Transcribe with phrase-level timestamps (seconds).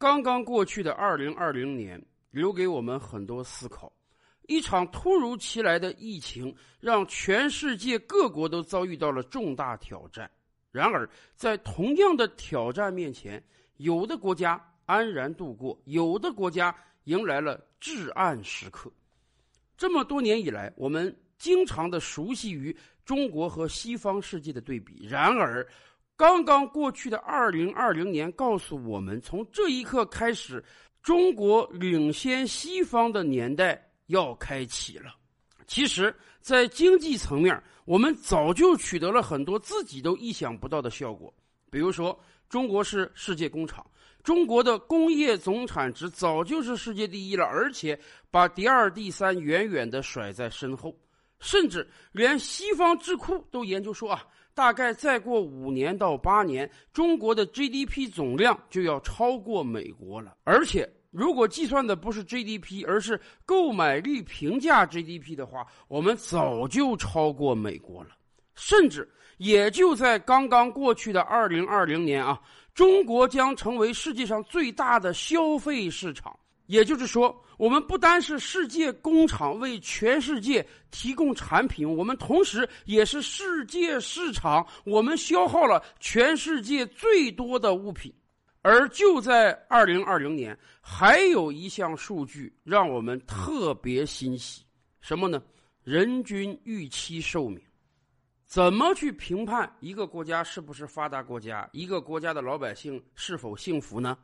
[0.00, 3.92] 刚刚过去的二零二零年，留给我们很多思考。
[4.46, 10.28] 一场突如其来的疫情，让全世界各国都遭遇到了重大挑战。
[10.72, 13.44] 然而，在同样的挑战面前，
[13.76, 16.74] 有的国家安然度过，有的国家
[17.04, 18.90] 迎来了至暗时刻。
[19.76, 22.74] 这么多年以来，我们经常的熟悉于
[23.04, 25.06] 中国和西方世界的对比。
[25.06, 25.66] 然而，
[26.20, 30.62] 刚刚过去的二零二零年告诉我们，从这一刻开始，
[31.02, 33.82] 中国领先西方的年代。
[34.08, 35.14] 要开启了。
[35.68, 41.32] 其实，在经济层面，我们早就取得了很多自己都意想不到的效果。
[41.70, 42.18] 比如说，
[42.48, 43.86] 中国是世界工厂，
[44.24, 47.96] 中国的工业总产值早就是世界第一了，而且
[48.32, 50.92] 把第二、第三远远的甩在身后。
[51.40, 54.22] 甚至连西方智库都研究说啊，
[54.54, 60.88] 大概再过五年到八年，中国的 GDP 总量就要超过美国了，而且。
[61.12, 68.10] 如果计算的不是 GDP，而是购买力平价 GDP 的话，我们早就超过美国了。
[68.54, 72.40] 甚至也就在刚刚过去的2020年啊，
[72.74, 76.38] 中国将成为世界上最大的消费市场。
[76.70, 88.14] 也就是说，我们不单是世界工厂为全世界提供产品，我们同时也是世界市场，我们消耗了全世界最多的物品。
[88.62, 94.62] 而就在二零二零年，还有一项数据让我们特别欣喜，
[95.00, 95.42] 什么呢？
[95.82, 97.60] 人均预期寿命。
[98.46, 104.16] 怎么去评判一个国家是不是发达国家，一个国家的老百姓是否幸福呢？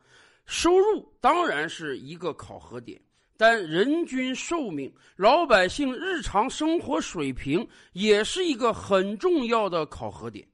[0.46, 3.00] 收入当然是一个考核点，
[3.36, 10.46] 但人均寿命、老百姓日常生活水平也是一个很重要的考核点。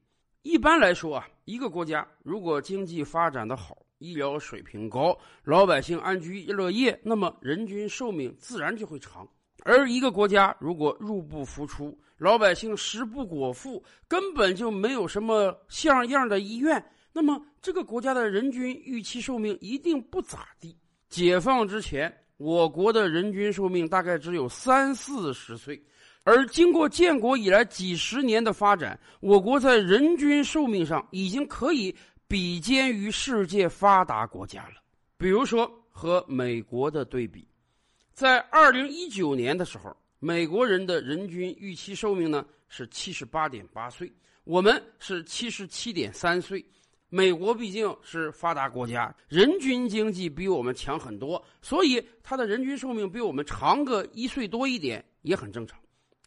[0.42, 9.28] 一般来说啊，一个国家如果经济发展的好，医疗水平高，老百姓安居乐业，那么人均寿命自然就会长。
[9.64, 20.76] 而一个国家如果入不敷出，老百姓食不果腹，根本就没有什么像样的医院，那么这个国家的人均预期寿命一定不咋地。
[21.08, 25.82] 解放之前，我国的人均寿命大概只有三四十岁。
[26.24, 31.94] 而经过建国以来几十年的发展，我国在人均寿命上已经可以
[32.28, 34.74] 比肩于世界发达国家了。
[35.18, 37.46] 比如说和美国的对比，
[38.14, 44.10] 在二零一九年的时候，美国人的人均预期寿命呢是七十八点八岁，
[44.44, 46.64] 我们是七十七点三岁。
[47.14, 55.78] 美国毕竟是发达国家，人均经济比我们强很多，所以它的人均寿命比我们长个一岁多一点也很正常。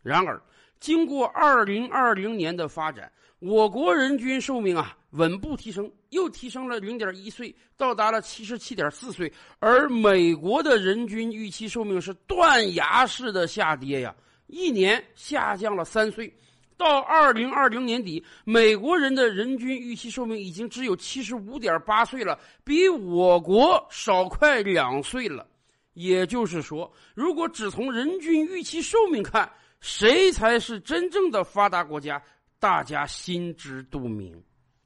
[0.04, 0.40] 然而，
[0.80, 9.34] 经过二零二零年的发展，我国人均寿命啊稳步提升，又提升了零点一岁，到达了七十七点四岁。
[9.58, 14.16] 而美国的人均预期寿命是断崖式的下跌呀，
[14.46, 16.32] 一年下降了三岁。
[16.78, 25.48] 到二零二零年底，美国人的人均预期寿命已经只有七十五点八岁了，比我国少快两岁了。
[25.94, 29.50] 也就是说，如果只从人均预期寿命看，
[29.80, 32.22] 谁才是真正的发达国家？
[32.60, 34.42] 大家心知肚明。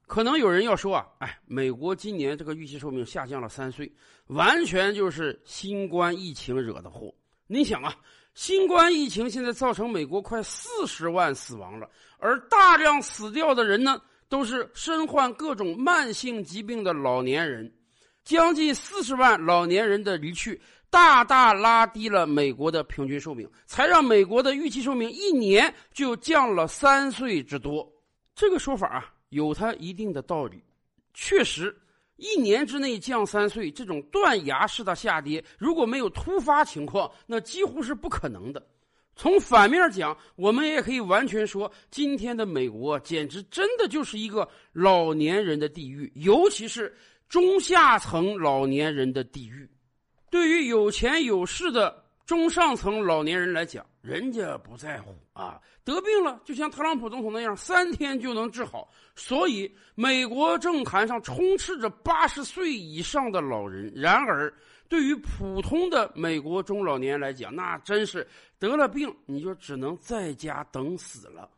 [0.05, 3.91] 可能有人要说啊，哎，美国今年这个预期寿命下降了三岁，
[4.27, 7.13] 完全就是新冠疫情惹的祸。
[7.47, 7.95] 你想啊，
[8.39, 11.89] 新冠疫情现在造成美国快四十万死亡了，
[12.19, 17.69] 而大量死掉的人呢，都是身患各种慢性疾病的老年人，
[18.23, 20.61] 将近四十万老年人的离去。
[20.89, 27.85] 大大拉低了美国的平均寿命，才让美国的预期寿命一年就降了三岁之多。
[28.33, 30.63] 这个说法啊，有它一定的道理。
[31.13, 31.77] 确实，
[32.19, 38.65] 一年之内降三岁这种断崖式的下跌，如果没有突发情况，那几乎是不可能的。
[39.15, 46.95] 从反面讲，我们也可以完全说，今天的美国简直真的就是一个老年人的地狱，尤其是
[47.27, 49.69] 中下层老年人的地狱。
[50.29, 58.87] 对于有钱有势的中上层老年人来讲，人家不在乎啊，得病了就像特朗普总统那样，三天就能治好。
[59.15, 63.91] 所以，美国政坛上充斥着八十岁以上的老人。
[63.95, 64.53] 然而，
[64.87, 68.27] 对于普通的美国中老年来讲，那真是
[68.59, 71.49] 得了病你就只能在家等死了。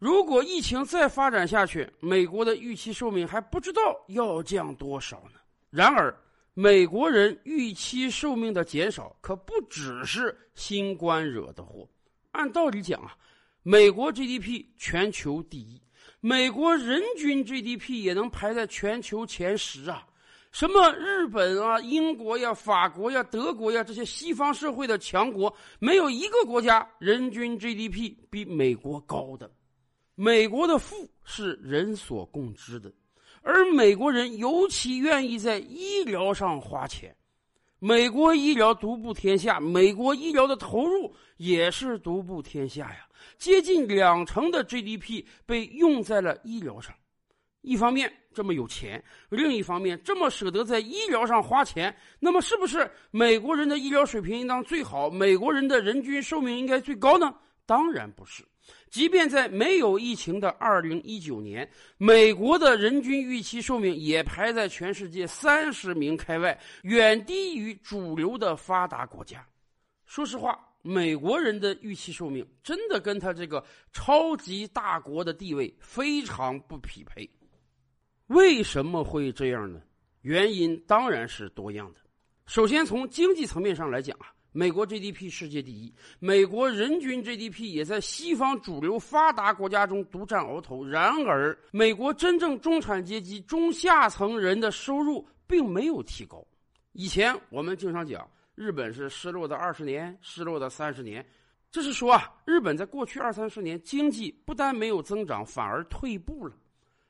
[0.00, 5.38] 如果疫情再发展下去，美国的预期寿命还不知道要降多少呢。
[5.70, 6.12] 然而，
[6.58, 11.86] 美国人预期寿命的减少可不只是新冠惹的祸。
[12.30, 13.14] 按道理讲啊，
[13.62, 15.78] 美国 GDP 全球第一，
[16.18, 20.06] 美国人均 GDP 也能排在全球前十啊。
[20.50, 29.50] 什么日本啊、英国呀、法国呀、德国呀这些西方社会的强国，没有一个国家人均 GDP 比美国高的。
[30.14, 32.90] 美国的富是人所共知的，
[33.46, 37.14] 而美国人尤其愿意在医疗上花钱。
[37.78, 43.06] 美国医疗独步天下，美国医疗的投入也是独步天下呀，
[43.38, 46.92] 接近两成的 GDP 被用在了医疗上。
[47.60, 55.08] 一方面这么有钱，另一方面这么舍得在医疗上花钱，那么是不是美国人的医疗水平应当最好？
[55.08, 57.32] 美国人的人均寿命应该最高呢？
[57.66, 58.42] 当然不是。
[58.90, 61.68] 即便在没有疫情的二零一九年，
[61.98, 69.46] 美国的人均预期寿命也排在全世界三十名开外，远低于主流的发达国家。
[70.04, 77.28] 说实话，美国人的预期寿命真的跟他这个超级大国的地位非常不匹配。
[78.28, 79.80] 为什么会这样呢？
[80.22, 82.00] 原因当然是多样的。
[82.46, 90.82] 首先，从经济层面上来讲啊，美国 GDP 世界第一，美国人均 GDP 也在西方主流发达国家中独占鳌头。
[90.82, 96.42] 然而，美国真正中产阶级中下层人的收入并没有提高。
[96.92, 101.22] 以前我们经常讲，日本是失落的二十年，失落的三十年，
[101.70, 106.56] 这是说啊，日本在过去二三十年经济不但没有增长，反而退步了。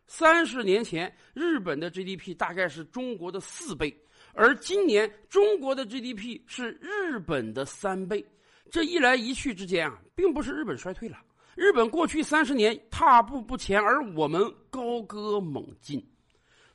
[0.08, 3.96] 三十年前，日本的 GDP 大概是中国的四倍，
[4.36, 8.24] 而今年中国的 GDP 是日本的三倍。
[8.70, 11.16] 这一来一去之间啊，并不是日本衰退了，
[11.54, 16.04] 日本过去三十年踏步不前，而我们高歌猛进。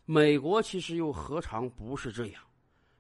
[0.06, 2.42] 美国其实又何尝不是这样？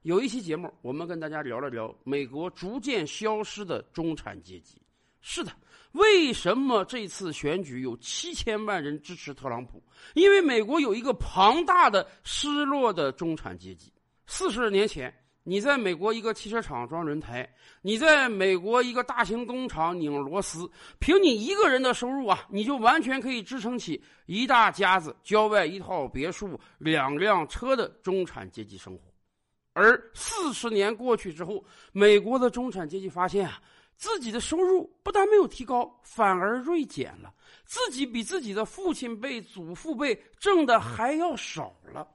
[0.04, 4.81] 有一期节目，我们跟大家聊了聊美国逐渐消失的中产阶级。
[5.22, 5.52] 是的。
[5.94, 9.84] 为什么这次选举有七千万人支持特朗普？
[10.13, 13.92] 因为美国有一个庞大的失落的中产阶级。
[14.33, 15.13] 四十年前，
[15.44, 17.48] 你在美国一个汽车厂装轮胎，
[17.81, 29.01] 你在美国一个大型工厂拧螺丝，凭你一个人的收入啊，你就完全可以支撑起一大家子、郊外一套别墅、两辆车的中产阶级生活。
[29.74, 31.62] 而四十年过去之后，
[31.92, 33.62] 美国的中产阶级发现啊。
[33.98, 37.31] 自己的收入不但没有提高，反而锐减了。
[37.66, 42.07] 自己比自己的父亲辈、祖父辈挣的还要少了。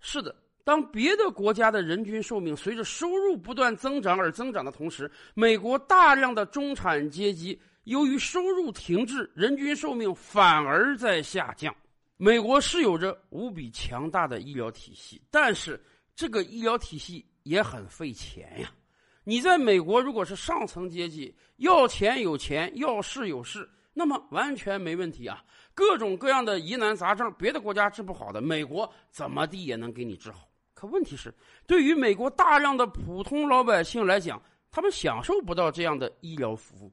[0.00, 0.36] 是的，
[0.70, 11.74] 当别的国家的人均寿命随着收入不断增长而增长的同时，美国大量的中产阶级由于收入停滞，人均寿命反而在下降。
[12.16, 15.82] 美国是有着无比强大的医疗体系，但是
[16.14, 18.70] 这个医疗体系也很费钱呀。
[19.24, 25.44] 你在美国，如果是上层阶级，要钱有钱，要势有势，那么完全没问题啊。
[25.74, 30.46] 各种各样的疑难杂症，别的国家治不好的，美国怎么地也能给你治好。
[30.80, 31.30] 可问题是，
[31.66, 34.40] 对于美国大量的普通老百姓来讲，
[34.70, 36.90] 他们享受不到这样的医疗服务。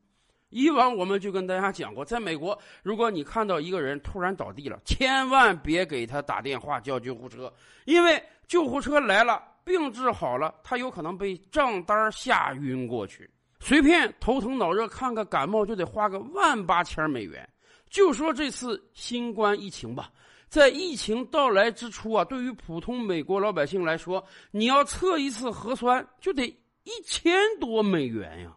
[0.50, 7.50] 以往我们就跟大家讲过，在美国，如果你看到一个人突然倒地了，千万别给他打电话叫救护车，
[7.86, 9.42] 因为救护车来了。
[9.64, 13.30] 病治好了，他有可能被账单吓晕过去。
[13.60, 17.48] 随便头疼脑热看个感冒就得花个万八千美元。
[17.90, 20.10] 就说这次新冠疫情吧，
[20.50, 26.46] 在疫情到来之初啊，对于普通美国老百姓来说，你要测一次核酸就得
[26.84, 28.56] 一千多美元呀。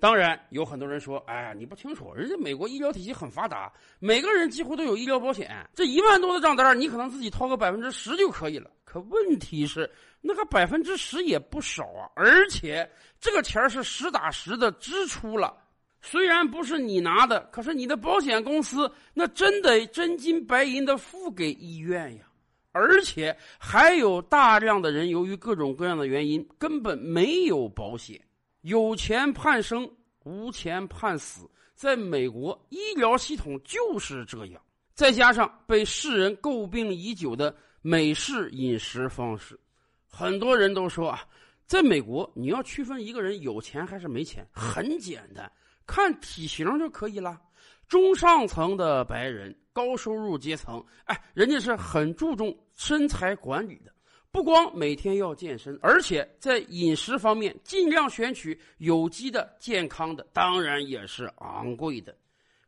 [0.00, 5.50] 当然，有很多人说：“哎呀，你不清楚，人家美国医疗体系很发达，每个人几乎都有医疗保险。
[5.74, 12.88] 这一万多的账单，你可能自己掏个百分之十就可以了。”可问题是，那个百分之十也不少啊，而且
[13.18, 15.56] 这个钱是实打实的支出了。
[16.04, 22.24] 虽然不是你拿的，可是你的保险公司那真得真金白银的付给医院呀。
[22.72, 28.20] 而且还有大量的人由于各种各样的原因根本没有保险。
[28.60, 29.90] 有钱判生，
[30.24, 31.48] 无钱判死。
[31.74, 34.60] 在美国，医疗系统就是这样。
[34.92, 39.58] 再加上被世人诟病已久的美式饮食方式，
[40.06, 41.24] 很多人都说啊，
[41.66, 45.50] 在美国你要区分一个人有钱还是没钱，很简单，
[45.86, 47.40] 看体型就可以了。
[47.88, 53.92] 中上层的白人、高收入阶层，哎，人家是很注重身材管理的。
[54.32, 62.16] 不光每天要健身，而且在饮食方面尽量选取有机的、健康的，当然也是昂贵的。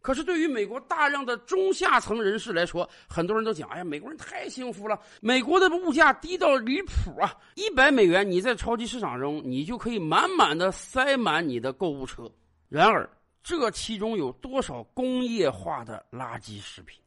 [0.00, 7.35] 可是对于美国大量的中下层人士来说，很多人都讲：“哎呀，美国人太幸福了，美国的物价低到离谱啊！
[7.56, 12.30] 一百美元，你在超级市场中，你就可以满满的塞满你的购物车。
[12.68, 13.08] 然而，
[13.42, 17.00] 这其中有多少工业化的垃圾食品？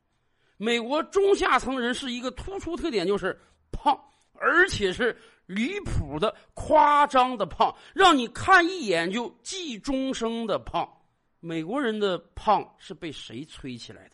[0.58, 3.40] 美国中下层人士一个突出特点就是
[3.72, 4.00] 胖。”
[4.42, 5.14] 而且是
[5.48, 10.90] 离谱的、夸张的胖，让你看一眼就记终生的胖。
[11.42, 14.12] 美国人的胖是被谁催起来的？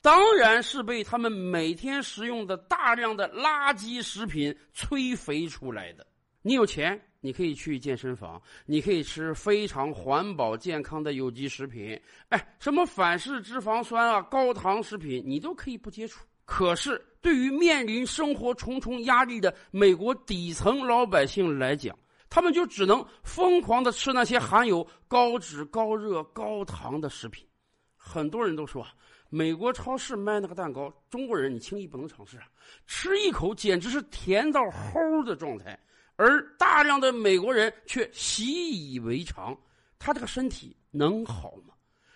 [0.00, 6.06] 当然是被他们每天食用的大量的垃圾食品催肥出来的。
[6.40, 12.00] 你有钱，你可以去健身房，你可以吃非常环保健康的有机食品，
[12.30, 16.24] 哎，什么反式脂肪酸啊、高糖食品，你都可以不接触。
[16.44, 21.96] 可是，对于面临生活重重压力的美国底层老百姓来讲，
[22.28, 27.46] 他们就只能疯狂的吃那些含有高脂、高热、高糖的食品。
[27.96, 28.86] 很多人都说。
[29.32, 32.48] 美国超市卖那个蛋糕，中国人你轻易不能尝试啊！
[32.84, 35.78] 吃一口简直是甜到齁的状态，
[36.20, 39.56] 而大量的美国人却习以为常。
[39.98, 41.72] 他这个身体能好吗？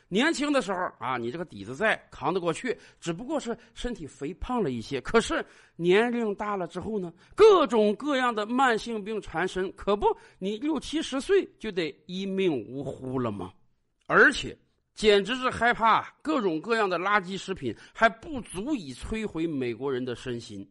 [0.08, 5.00] 年轻的时候啊，你这个底子在，扛得过去，只不过是身体肥胖了一些。
[5.00, 5.42] 可是
[5.74, 10.06] 年龄大了之后呢，各种各样的慢性病缠身，可不，
[10.38, 13.52] 你六七十岁就得一命呜呼了吗？
[14.06, 14.54] 而且。
[14.94, 20.64] 简直是害怕，各种各样的垃圾食品还不足以摧毁美国人的身心。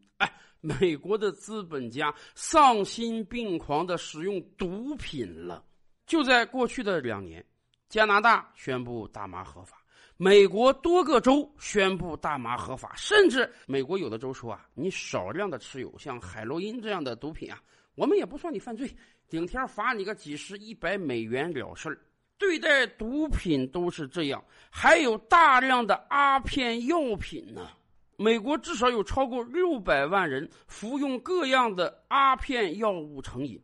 [0.65, 5.61] 美国的资本家丧心病狂的使用毒品了。
[6.05, 7.45] 就在过去的两年，
[7.89, 9.83] 加拿大宣布大麻合法，
[10.15, 17.61] 美国多个州宣布大麻合法，甚至美国有的州说啊，你少量的持有像海洛因这样的毒品啊，
[17.95, 18.89] 我们也不算你犯罪，
[19.27, 21.99] 顶天罚你个几十、一百美元了事儿。
[22.37, 27.69] 对待毒品都是这样，还有大量的阿片药品呢。
[28.17, 33.61] 美国至少有超过六百万人服用各样的阿片药物成瘾。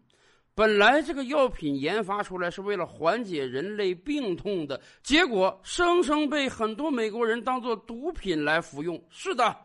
[0.55, 9.01] 本来这个药品研发出来是为了缓解人类病痛的，结果生生被很多美国人当做毒品来服用。
[9.09, 9.55] 是的，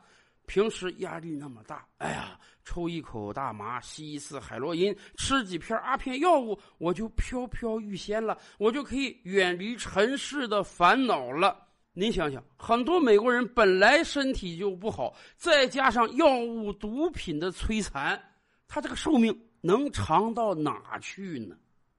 [0.46, 2.38] 平时压力那么大，哎呀。
[2.66, 11.58] 抽一口大麻，吸一次海洛因，吃几片阿片药物，我就飘飘欲仙了，我就可以远离尘世的烦恼了。
[11.96, 18.20] 您想想，很多美国人本来身体就不好，再加上药物、毒品的摧残，
[18.66, 21.56] 他这个寿命能长到哪去呢？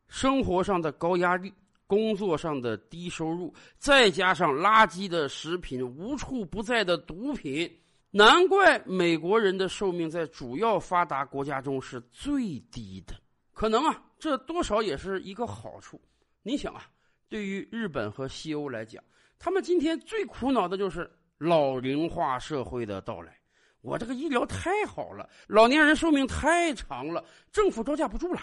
[0.10, 1.54] 生活上的高压力，
[1.88, 7.74] 工作上的低收入，再加上垃圾的食品，无处不在的毒品。
[8.12, 13.14] 难怪美国人的寿命在主要发达国家中是最低的，
[13.54, 16.02] 可能啊，这多少也是一个好处。
[16.44, 16.86] 你想啊，
[17.30, 19.02] 对于日本和西欧来讲，
[19.38, 23.38] 他们今天最苦恼的就是老龄化社会的到来。
[23.82, 28.42] 我这个医疗太好了，老年人寿命太长了，政府招架不住了。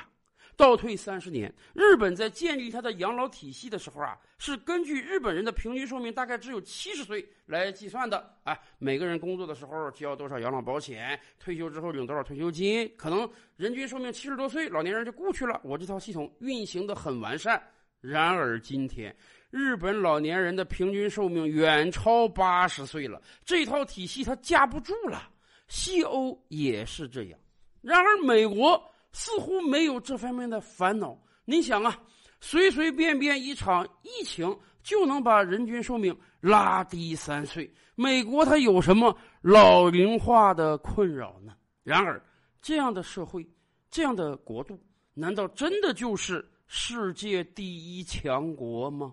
[0.54, 8.36] 倒退三十年，日本在建立它的养老体系的时候啊，是根据日本人的平均寿命大概只有七十岁来计算的。
[8.44, 15.58] 哎，每个人工作的时候交多少养老保险，退休之后领多少退休金，可能人均寿命七十多岁，老年人就过去了。
[15.64, 17.60] 我这套系统运行的很完善。
[18.00, 19.16] 然而今天，
[19.52, 25.30] 日本老年人的平均寿命远超八十岁了，这套体系它架不住了。
[25.68, 27.38] 西欧也是这样。
[27.80, 28.82] 然而美国。
[29.14, 31.14] 似乎没有这方面的烦恼。
[31.44, 32.02] 你想啊，
[32.40, 37.70] 随随便便一场疫情就能把人均寿命拉低三岁。
[37.94, 41.52] 美国它有什么老龄化的困扰呢？
[41.82, 42.24] 然而，
[42.62, 43.46] 这样的社会，
[43.90, 44.80] 这样的国度，
[45.12, 49.12] 难道真的就是世界第一强国吗？